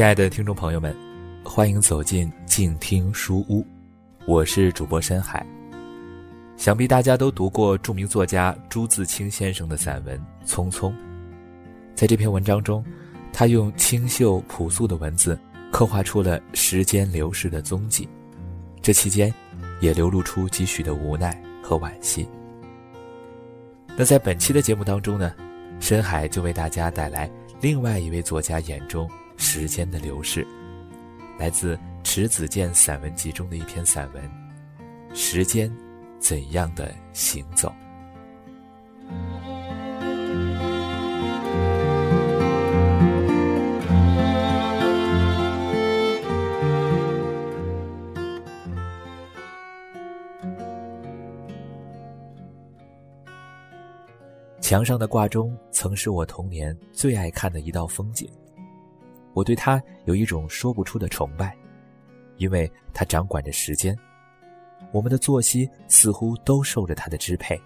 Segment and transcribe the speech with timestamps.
[0.00, 0.96] 亲爱的听众朋友们，
[1.44, 3.62] 欢迎走进静听书屋，
[4.24, 5.44] 我是主播深海。
[6.56, 10.90] 想必大家都读过著名作家朱自清先生的散文《匆匆》。
[11.94, 12.82] 在这篇文章中，
[13.30, 15.38] 他用清秀朴素的文字，
[15.70, 18.08] 刻画出了时间流逝的踪迹。
[18.80, 19.30] 这期间，
[19.80, 22.26] 也流露出几许的无奈和惋惜。
[23.98, 25.34] 那在本期的节目当中呢，
[25.78, 29.06] 深海就为大家带来另外一位作家眼中
[29.42, 30.46] 时间的流逝，
[31.38, 34.22] 来自迟子建散文集中的一篇散文
[35.14, 35.74] 《时间
[36.20, 37.68] 怎样的行走》。
[54.60, 58.30] 墙上的挂钟曾是我童年最爱看的一道风景，
[59.32, 61.56] 我对它有一种说不出的崇拜，
[62.36, 63.96] 因为它掌管着时间，
[64.92, 67.60] 我们的作息似乎都受着它的支配。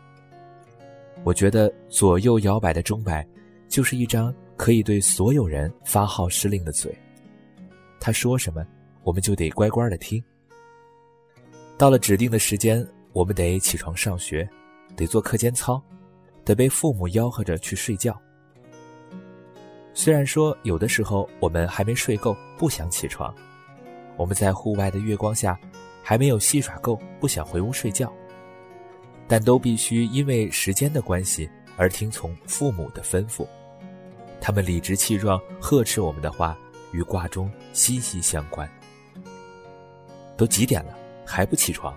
[1.22, 3.26] 我觉得左右摇摆的钟摆，
[3.68, 6.96] 就是一张可以对所有人发号施令的嘴，
[7.98, 8.66] 他说什么，
[9.02, 10.22] 我们就得乖乖的听。
[11.78, 14.48] 到了指定的时间，我们得起床上学，
[14.96, 15.82] 得做课间操。
[16.44, 18.20] 得被父母吆喝着去睡觉。
[19.96, 23.32] 虽然说有的时候我们还没睡够，不想起床；
[24.16, 25.58] 我们在户外的月光下
[26.02, 28.12] 还没有戏耍够，不想回屋睡觉。
[29.28, 33.46] 但都必须因为时间的关系而听从父母的吩咐。
[34.40, 36.58] 他们理直气壮呵斥我们的话，
[36.92, 38.68] 与挂钟息息相关。
[40.36, 41.96] 都几点了还不起床？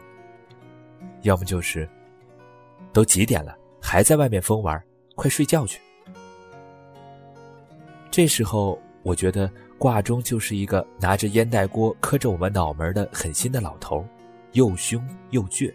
[1.24, 1.90] 要么就是，
[2.94, 3.58] 都几点了？
[3.82, 4.82] 还在外面疯玩，
[5.16, 5.82] 快睡觉去。
[8.18, 9.48] 这时候，我觉得
[9.78, 14.04] 挂钟就是一个拿着烟袋锅磕着我们脑门的狠心的老头，
[14.54, 15.72] 又凶又倔。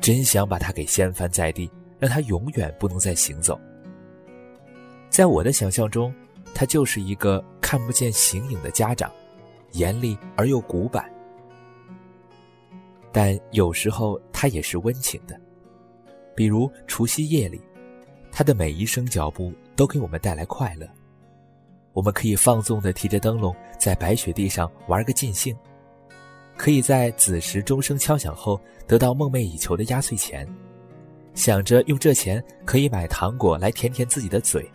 [0.00, 3.60] 真想把他给掀翻在地，让他永远不能再行走。
[5.10, 6.10] 在我的想象中，
[6.54, 9.12] 他就是一个看不见形影的家长，
[9.72, 11.04] 严厉而又古板。
[13.12, 15.38] 但有时候他也是温情的。
[16.34, 17.60] 比如除夕夜里，
[18.32, 20.88] 他的每一声脚步都给我们带来快乐。
[21.96, 25.56] 我们可以放纵地提着灯笼，在白雪地上玩个尽兴；
[26.54, 30.46] 可以在子时钟声敲响后得到梦寐以求的压岁钱，
[31.32, 34.70] 想着用这钱可以买糖果来填填自己的嘴，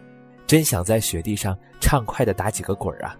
[0.47, 3.15] 真想在雪地上畅快地打几个滚儿啊！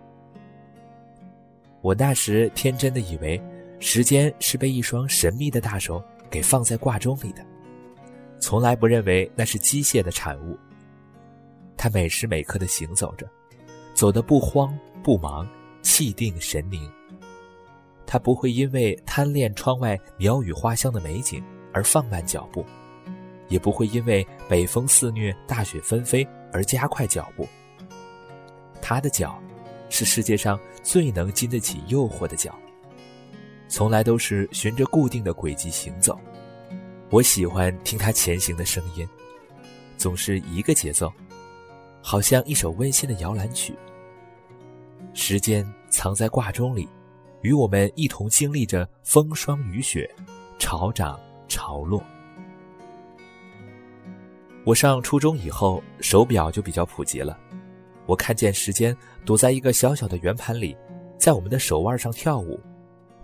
[1.82, 3.40] 我那时天真的以为，
[3.80, 7.46] 时间是被一双神秘的大手给放在挂钟里的。
[8.40, 10.58] 从来不认为那是机械的产物。
[11.78, 13.30] 他每时每刻的行走着，
[14.02, 15.48] 走得不慌不忙，
[15.84, 16.92] 气定神宁。
[18.04, 22.66] 他不会因为贪恋窗外鸟语花香的美景而放慢脚步，
[23.48, 27.48] 也不会因为北风肆虐、大雪纷飞而加快脚步。
[28.82, 29.40] 他的脚，
[29.88, 32.58] 是世界上最能经得起诱惑的脚，
[33.68, 36.20] 从来都是循着固定的轨迹行走。
[37.12, 39.08] 我喜欢听他前行的声音，
[39.96, 41.14] 总是一个节奏，
[42.02, 43.76] 好像一首温馨的摇篮曲。
[45.14, 46.88] 时间藏在挂钟里，
[47.42, 50.10] 与我们一同经历着风霜雨雪、
[50.58, 52.04] 潮涨潮落。
[54.64, 57.38] 我上初中以后，手表就比较普及了。
[58.06, 58.96] 我看见时间
[59.26, 60.76] 躲在一个小小的圆盘里，
[61.18, 62.60] 在我们的手腕上跳舞，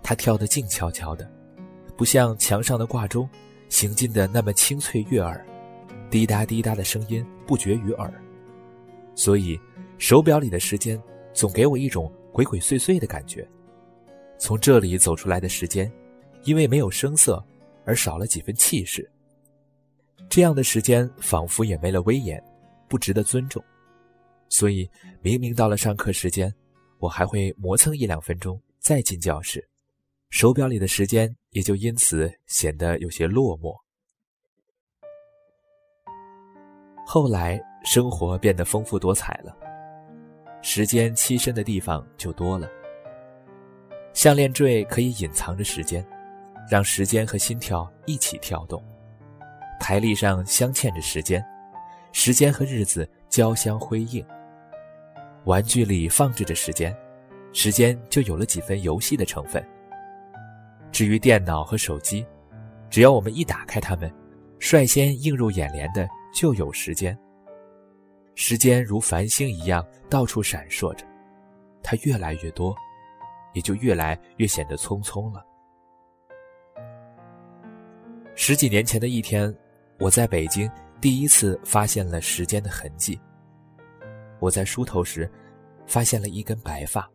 [0.02, 1.30] 它跳得静悄悄的，
[1.96, 3.28] 不像墙上的挂钟。
[3.68, 5.46] 行进的那么清脆悦耳，
[6.08, 8.10] 滴答滴答的声音不绝于耳，
[9.14, 9.60] 所以
[9.98, 10.98] 手表里的时间
[11.38, 13.48] 总给我一种鬼鬼祟祟的感觉。
[14.38, 15.88] 从这里走出来的时间，
[16.42, 17.40] 因为没有声色，
[17.84, 19.08] 而少了几分气势。
[20.28, 22.42] 这样的时间仿佛也没了威严，
[22.88, 23.62] 不值得尊重。
[24.48, 24.90] 所以
[25.22, 26.52] 明明到了上课时间，
[26.98, 29.64] 我还会磨蹭一两分钟再进教室。
[30.30, 33.76] 手表里的时间也就因此显得有些落寞。
[37.06, 39.56] 后来生活变得丰富多彩了，
[40.70, 42.68] 时间栖身的地方就多了。
[44.12, 46.06] 项链坠可以隐藏着时间，
[46.70, 48.78] 让时间和心跳一起跳动；
[49.80, 51.42] 台历上镶嵌着时间，
[52.12, 54.22] 时间和日子交相辉映。
[55.44, 56.94] 玩具里放置着时间，
[57.54, 59.66] 时间就有了几分游戏的成分。
[60.92, 62.26] 至于电脑和手机，
[62.90, 64.12] 只要我们一打开它们，
[64.58, 67.18] 率先映入眼帘的就有时间。
[68.40, 71.04] 时间如繁星一样到处闪烁着，
[71.82, 72.72] 它越来越多，
[73.52, 75.44] 也就越来越显得匆匆了。
[78.36, 79.52] 十几年前的一天，
[79.98, 80.70] 我在北京
[81.00, 83.20] 第一次发现了时间的痕迹。
[84.38, 85.28] 我在梳头时，
[85.84, 87.10] 发现了一根白发。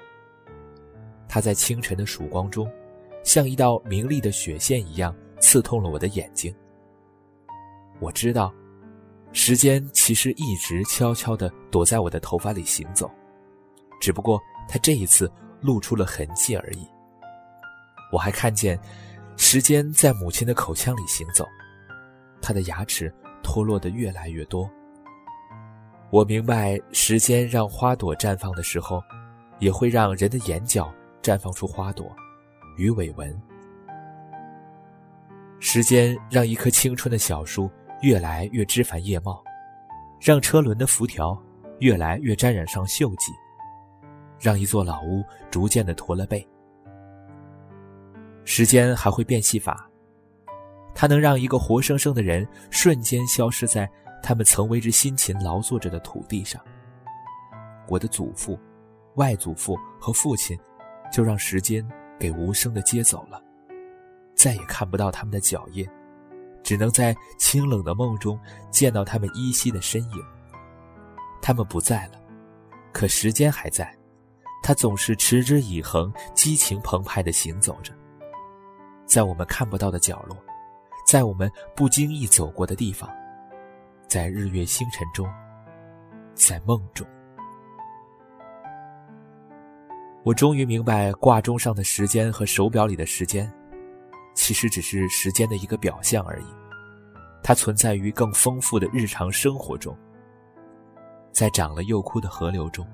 [1.29, 2.69] 它在清晨的曙光中，
[3.23, 6.53] 像一道明丽的血线一样刺痛了我的眼睛。
[8.01, 8.53] 我知道，
[9.33, 13.09] 时间其实一直悄悄地躲在我的头发里行走，
[13.99, 14.39] 只不过
[14.69, 16.87] 它这一次露出了痕迹而已。
[18.11, 18.79] 我还看见，
[19.35, 21.45] 时间在母亲的口腔里行走，
[22.41, 24.69] 她的牙齿脱落的越来越多。
[26.11, 29.03] 我明白，时间让花朵绽放的时候，
[29.57, 30.93] 也会让人的眼角
[31.23, 32.05] 绽放出花朵
[32.77, 33.41] 鱼尾纹。
[35.59, 37.67] 时间让一棵青春的小树
[38.03, 39.43] 越来越枝繁叶茂，
[40.19, 41.41] 让车轮的辐条
[41.79, 43.31] 越来越沾染上锈迹，
[44.39, 46.47] 让一座老屋逐渐的驼了背。
[48.43, 49.89] 时间还会变戏法，
[50.93, 53.89] 它能让一个活生生的人瞬间消失在。
[54.25, 56.63] 他们曾为之辛勤劳作着的土地上，
[57.89, 58.57] 我的祖父、
[59.15, 60.57] 外祖父和父亲，
[61.11, 61.85] 就让时间
[62.17, 63.43] 给无声的接走了，
[64.33, 65.85] 再也看不到他们的脚印，
[66.63, 68.39] 只能在清冷的梦中
[68.71, 70.23] 见到他们依稀的身影。
[71.41, 72.13] 他们不在了，
[72.91, 73.93] 可时间还在，
[74.63, 77.93] 它总是持之以恒、激情澎湃地行走着，
[79.05, 80.37] 在我们看不到的角落，
[81.05, 83.09] 在我们不经意走过的地方。
[84.07, 85.27] 在日月星辰中，
[86.35, 87.05] 在梦中，
[90.23, 93.51] 我终于明白，挂钟上的时间和手表里的时间，
[94.33, 96.45] 其实只是时间的一个表象而已。
[97.41, 99.97] 它存在于更丰富的日常生活中，
[101.31, 102.87] 在长了又枯的河流中，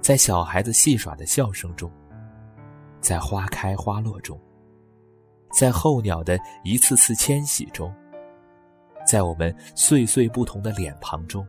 [0.00, 1.92] 在小孩子戏耍的笑声中，
[3.00, 4.40] 在花开花落中，
[5.52, 7.94] 在候鸟的一次次迁徙中。
[9.06, 11.46] 在我们岁岁不同的脸庞中，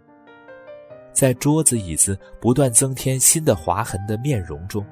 [1.11, 4.85] 在桌子椅子不断增添新的划痕的面容中，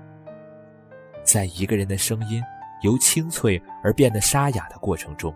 [1.23, 2.41] 在一个人的声音
[2.81, 5.33] 由清脆而变得沙哑的过程中，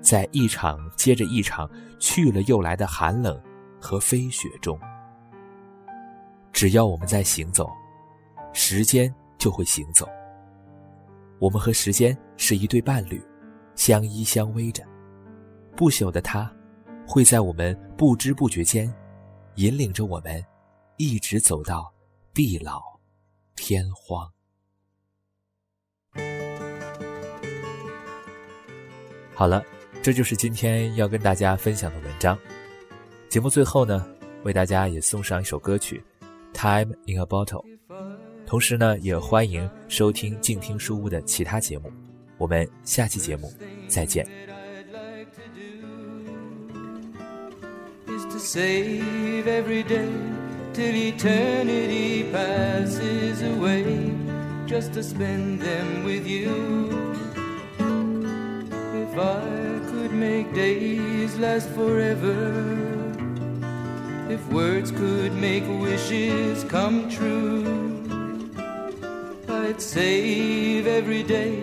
[0.00, 3.40] 在一场接着一场去了又来的寒冷
[3.80, 4.78] 和飞雪中，
[6.52, 7.70] 只要我们在行走，
[8.52, 10.08] 时间就会行走。
[11.38, 13.22] 我们和时间是一对伴侣，
[13.74, 14.84] 相依相偎着。
[15.76, 16.52] 不朽的他，
[17.06, 18.92] 会在我们不知不觉间，
[19.54, 20.44] 引领着我们，
[20.98, 21.90] 一直走到
[22.34, 22.82] 地老
[23.54, 24.30] 天荒。
[29.40, 29.64] 好了，
[30.02, 32.38] 这就是今天要跟大家分享的文章。
[33.30, 34.06] 节目最后呢，
[34.42, 36.04] 为大家也送上一首歌曲
[36.84, 37.64] 《Time in a Bottle》，
[38.44, 41.90] 同时呢，也欢迎收听静听书屋的其他节目。
[42.36, 43.50] 我们下期节目
[43.88, 44.26] 再见。
[48.38, 50.06] save every day
[50.74, 54.12] till eternity passes away
[54.66, 56.99] just to spend them with you.
[59.20, 62.38] I could make days last forever,
[64.30, 68.00] if words could make wishes come true,
[69.46, 71.60] I'd save every day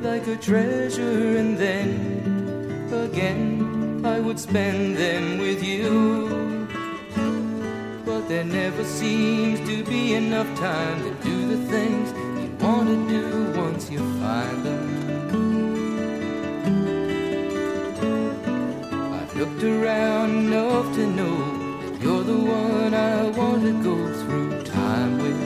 [0.00, 6.66] like a treasure and then again I would spend them with you.
[8.04, 12.10] But there never seems to be enough time to do the things
[12.42, 15.25] you want to do once you find them.
[19.38, 25.36] Looked around enough to know you're the one I want to go through time with.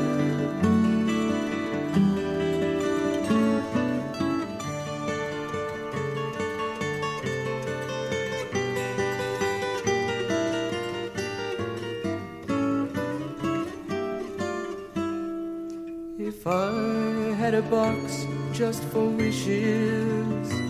[16.21, 20.70] If I had a box just for wishes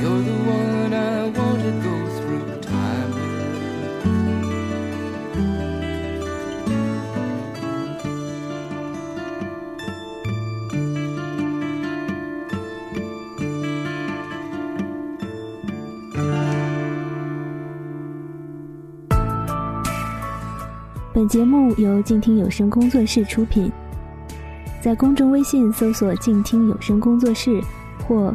[0.00, 3.12] you're the one i want to go through time
[21.12, 23.70] 本节目由静听有声工作室出品，
[24.80, 27.60] 在公众微信搜索静听有声工作室
[28.08, 28.34] 或。